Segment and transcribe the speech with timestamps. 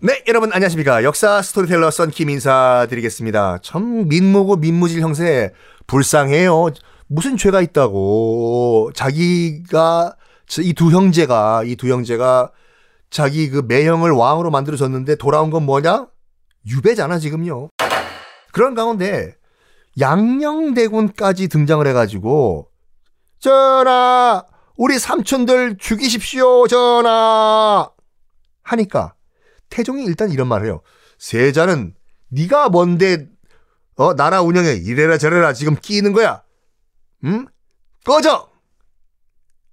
[0.00, 1.04] 네, 여러분 안녕하십니까.
[1.04, 3.58] 역사 스토리텔러 썬킴 인사드리겠습니다.
[3.62, 5.52] 참 민모고 민무질 형세
[5.86, 6.70] 불쌍해요.
[7.06, 8.90] 무슨 죄가 있다고.
[8.94, 10.16] 자기가
[10.60, 12.50] 이 두 형제가 이 두 형제가
[13.10, 16.08] 자기 그 매형을 왕으로 만들어줬는데 돌아온 건 뭐냐?
[16.66, 17.68] 유배잖아 지금요.
[18.52, 19.34] 그런 가운데
[20.00, 22.68] 양녕대군까지 등장을 해가지고
[23.38, 24.44] 전하
[24.76, 27.90] 우리 삼촌들 죽이십시오 전하
[28.62, 29.14] 하니까
[29.68, 30.82] 태종이 일단 이런 말을 해요.
[31.18, 31.94] 세자는
[32.28, 33.28] 네가 뭔데
[33.96, 36.42] 어 나라 운영에 이래라 저래라 지금 끼는 거야.
[37.24, 37.46] 응?
[38.04, 38.50] 꺼져.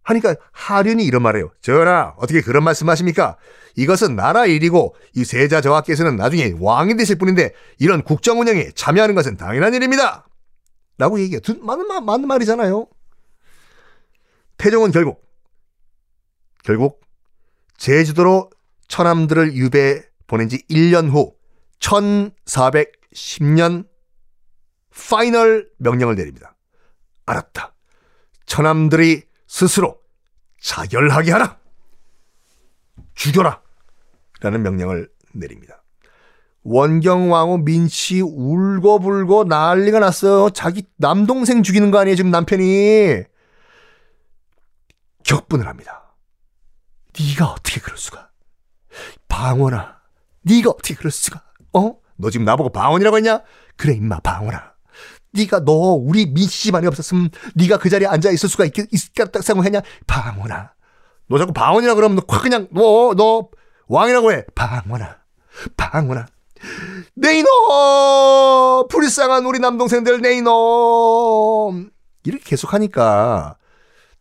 [0.03, 1.51] 하니까 하륜이 이런 말해요.
[1.61, 3.37] 전하 어떻게 그런 말씀하십니까?
[3.75, 9.37] 이것은 나라 일이고 이 세자 저하께서는 나중에 왕이 되실 분인데 이런 국정 운영에 참여하는 것은
[9.37, 10.27] 당연한 일입니다.
[10.97, 11.39] 라고 얘기해요.
[11.61, 12.87] 맞는, 말, 맞는 말이잖아요.
[14.59, 15.27] 태종은 결국
[16.63, 17.01] 결국
[17.77, 18.51] 제주도로
[18.87, 21.33] 처남들을 유배 보낸 지 1년 후
[21.79, 23.89] 1410년
[25.09, 26.55] 파이널 명령을 내립니다.
[27.25, 27.73] 알았다.
[28.45, 29.97] 처남들이 스스로
[30.61, 31.57] 자결하게 하라.
[33.15, 33.61] 죽여라.
[34.41, 35.81] 라는 명령을 내립니다.
[36.63, 40.49] 원경왕후 민씨 울고불고 난리가 났어요.
[40.49, 43.23] 자기 남동생 죽이는 거 아니에요, 지금 남편이.
[45.29, 46.15] 격분을 합니다.
[47.19, 48.29] 네가 어떻게 그럴 수가?
[49.27, 49.99] 방원아,
[50.41, 51.43] 네가 어떻게 그럴 수가?
[51.73, 51.97] 어?
[52.15, 53.43] 너 지금 나보고 방원이라고 했냐?
[53.77, 54.73] 그래 임마 방원아.
[55.33, 59.81] 네가 너 우리 민씨만이 없었으면 네가 그 자리에 앉아 있을 수가 있, 있겠다 생각했냐?
[60.07, 60.73] 방원아.
[61.27, 63.49] 너 자꾸 방원이라 그러면 너 그냥 너너
[63.87, 64.45] 왕이라고 해.
[64.55, 65.17] 방원아.
[65.77, 66.25] 방원아.
[67.13, 68.87] 네이놈!
[68.89, 71.91] 불쌍한 우리 남동생들 네이놈!
[72.23, 73.57] 이렇게 계속 하니까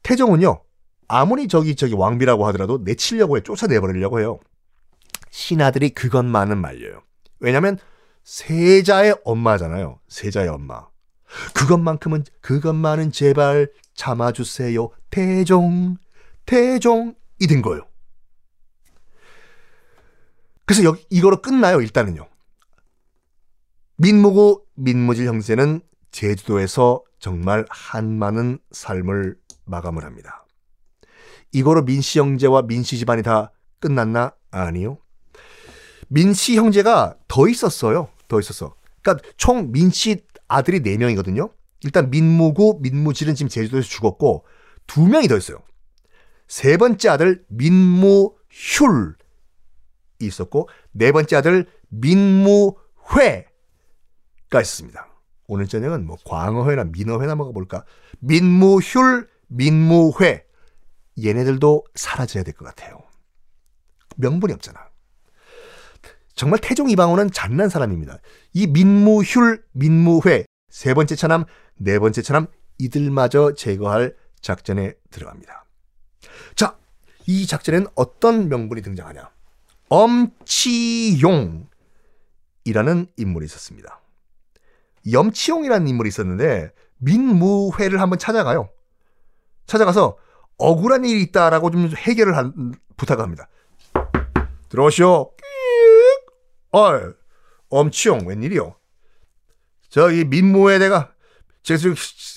[0.02, 0.67] 태종은요.
[1.08, 3.42] 아무리 저기 저기 왕비라고 하더라도 내치려고 해.
[3.42, 4.38] 쫓아내버리려고 해요.
[5.30, 7.02] 신하들이 그것만은 말려요.
[7.40, 7.78] 왜냐면
[8.24, 10.00] 세자의 엄마잖아요.
[10.08, 10.86] 세자의 엄마.
[11.54, 14.90] 그것만큼은 그것만은 제발 참아주세요.
[15.10, 15.96] 태종
[16.46, 17.14] 태종이
[17.48, 17.86] 된 거예요.
[20.64, 21.80] 그래서 여기 이거로 끝나요.
[21.80, 22.26] 일단은요.
[23.96, 30.44] 민무고 민무질 형제는 제주도에서 정말 한많은 삶을 마감을 합니다.
[31.52, 34.32] 이거로 민씨 형제와 민씨 집안이 다 끝났나?
[34.50, 34.98] 아니요.
[36.08, 38.08] 민씨 형제가 더 있었어요.
[38.28, 38.74] 더 있었어.
[39.02, 41.52] 그러니까 총 민씨 아들이 4명이거든요.
[41.82, 44.44] 일단 민무고 민무질은 지금 제주도에서 죽었고
[44.86, 45.58] 두 명이 더 있어요.
[46.48, 48.32] 세 번째 아들 민무휼이
[50.20, 53.44] 있었고 네 번째 아들 민무회가
[54.60, 55.06] 있습니다.
[55.46, 57.84] 오늘 저녁은 뭐 광어회나 민어회나 먹어볼까?
[58.20, 60.47] 민무휼, 민무회
[61.24, 63.02] 얘네들도 사라져야 될 것 같아요.
[64.16, 64.88] 명분이 없잖아.
[66.34, 68.18] 정말 태종 이방원은 잔난 사람입니다.
[68.52, 71.44] 이 민무휼, 민무회 세 번째 차남,
[71.76, 72.46] 네 번째 차남
[72.78, 75.64] 이들마저 제거할 작전에 들어갑니다.
[76.54, 76.76] 자,
[77.26, 79.30] 이 작전에는 어떤 명분이 등장하냐?
[79.88, 81.66] 엄치용이라는
[83.16, 84.00] 인물이 있었습니다.
[85.10, 88.70] 염치용이라는 인물이 있었는데 민무회를 한번 찾아가요.
[89.66, 90.16] 찾아가서
[90.58, 93.48] 억울한 일이 있다라고 좀 해결을 한, 부탁을 합니다.
[94.68, 95.30] 들어오시오.
[96.72, 97.00] 어,
[97.70, 98.74] 엄치용 웬일이요?
[99.88, 101.12] 저이 민무회 내가
[101.62, 101.80] 제가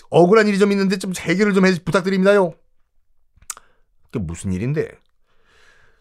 [0.10, 2.54] 억울한 일이 좀 있는데 좀 해결을 좀 해, 부탁드립니다요.
[4.12, 4.90] 그 무슨 일인데?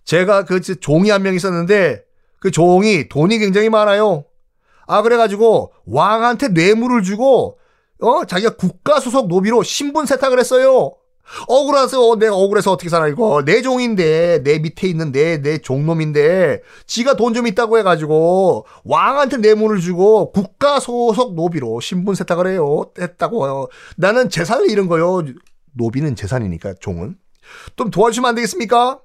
[0.05, 2.05] 제가 그 종이 한 명 있었는데
[2.41, 4.25] 그 종이 돈이 굉장히 많아요.
[4.87, 7.59] 아 그래가지고 왕한테 뇌물을 주고
[8.01, 10.95] 어 자기가 국가 소속 노비로 신분 세탁을 했어요.
[11.49, 17.15] 억울해서 내가 억울해서 어떻게 살아 이거 내 종인데 내 밑에 있는 내 내 종놈인데 지가
[17.15, 24.29] 돈 좀 있다고 해가지고 왕한테 뇌물을 주고 국가 소속 노비로 신분 세탁을 해요 했다고 나는
[24.29, 25.23] 재산을 잃은 거요
[25.75, 27.17] 노비는 재산이니까 종은
[27.77, 29.01] 좀 도와주시면 안 되겠습니까?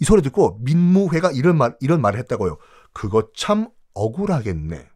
[0.00, 2.56] 이 소리 듣고 민무회가 이런 말 이런 말을 했다고요.
[2.92, 4.86] 그거 참 억울하겠네.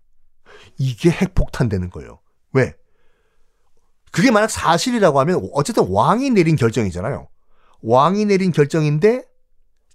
[0.79, 2.21] 이게 핵폭탄 되는 거예요.
[2.53, 2.75] 왜?
[4.13, 7.29] 그게 만약 사실이라고 하면 어쨌든 왕이 내린 결정이잖아요.
[7.81, 9.25] 왕이 내린 결정인데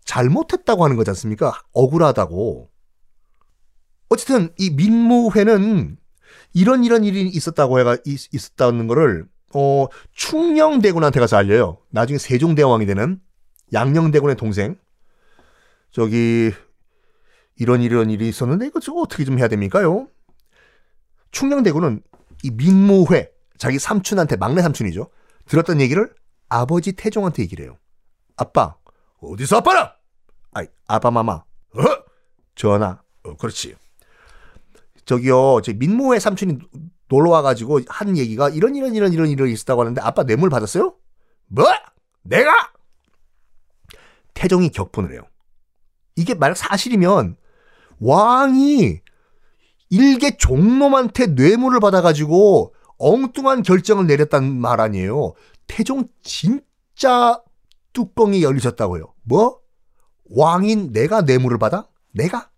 [0.03, 1.61] 잘못했다고 하는 거지 않습니까?
[1.71, 2.69] 억울하다고.
[4.09, 5.97] 어쨌든 이 민무회는
[6.53, 11.77] 이런 이런 일이 있었다고 해가 있, 있었다는 거를 어 충녕대군한테 가서 알려요.
[11.89, 13.21] 나중에 세종대왕이 되는
[13.71, 14.77] 양녕대군의 동생.
[15.91, 16.51] 저기
[17.55, 20.07] 이런 이런 일이 있었는데 이거 저 어떻게 좀 해야 됩니까요?
[21.31, 22.01] 충녕대군은
[22.43, 25.09] 이 민무회 자기 삼촌한테 막내 삼촌이죠.
[25.45, 26.13] 들었던 얘기를
[26.49, 27.77] 아버지 태종한테 얘기를 해요.
[28.35, 28.75] 아빠.
[29.21, 29.95] 어디서 아빠라?
[30.53, 31.33] 아이, 아빠 마마.
[31.33, 31.43] 어?
[32.55, 33.01] 전화.
[33.23, 33.75] 어, 그렇지.
[35.05, 36.59] 저기요, 저 민모의 삼촌이
[37.07, 40.95] 놀러 와가지고 한 얘기가 이런 이런 이런 이런 이런 있었다고 하는데 아빠 뇌물 받았어요?
[41.47, 41.65] 뭐?
[42.23, 42.71] 내가?
[44.33, 45.21] 태종이 격분을 해요.
[46.15, 47.37] 이게 만약 사실이면
[47.99, 49.01] 왕이
[49.89, 55.33] 일개 종놈한테 뇌물을 받아가지고 엉뚱한 결정을 내렸단 말 아니에요.
[55.67, 57.41] 태종 진짜
[57.93, 59.13] 뚜껑이 열리셨다고요.
[59.23, 59.59] 뭐?
[60.29, 61.87] 왕인 내가 뇌물을 받아?
[62.11, 62.49] 내가?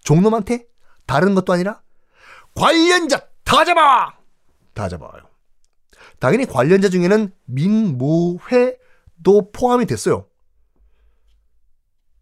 [0.00, 0.66] 종놈한테?
[1.06, 1.82] 다른 것도 아니라?
[2.54, 4.16] 관련자 다 잡아!
[4.74, 5.28] 다 잡아요.
[6.18, 8.80] 당연히 관련자 중에는 민무회도
[9.52, 10.26] 포함이 됐어요.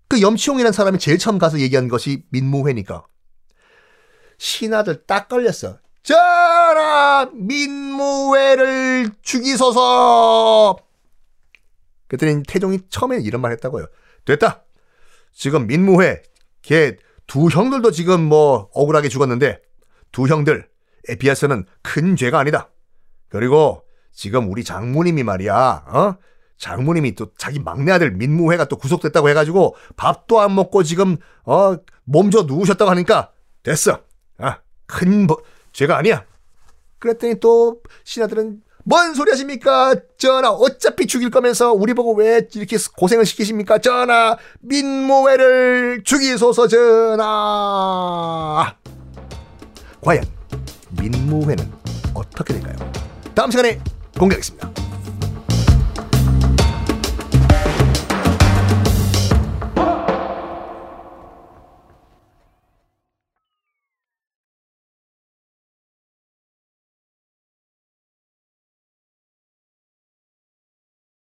[0.08, 3.06] 그 염치용이라는 사람이 제일 처음 가서 얘기한 것이 민무회니까.
[4.38, 5.78] 신하들 딱 걸렸어.
[6.04, 7.28] 전하!
[7.34, 10.76] 민무회를 죽이소서!
[12.06, 13.86] 그랬더니 태종이 처음에 이런 말 했다고요.
[14.24, 14.62] 됐다!
[15.32, 16.22] 지금 민무회,
[16.62, 16.96] 걔
[17.26, 19.60] 두 형들도 지금 뭐 억울하게 죽었는데
[20.12, 20.68] 두 형들,
[21.08, 22.70] 에 비해서는 큰 죄가 아니다.
[23.28, 26.16] 그리고 지금 우리 장모님이 말이야, 어?
[26.56, 32.44] 장모님이 또 자기 막내 아들 민무회가 또 구속됐다고 해가지고 밥도 안 먹고 지금 어 몸져
[32.44, 34.00] 누우셨다고 하니까 됐어.
[34.38, 35.36] 아, 큰 버,
[35.74, 36.24] 죄가 아니야.
[36.98, 39.94] 그랬더니 또 신하들은 뭔 소리 하십니까?
[40.18, 43.78] 전하, 어차피 죽일 거면서 우리 보고 왜 이렇게 고생을 시키십니까?
[43.78, 47.24] 전하, 민모회를 죽이소서 전하.
[50.02, 50.24] 과연
[51.00, 51.72] 민무회는
[52.14, 52.76] 어떻게 될까요?
[53.34, 53.80] 다음 시간에
[54.18, 54.83] 공개하겠습니다.